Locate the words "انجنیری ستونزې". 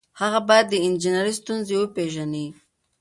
0.87-1.75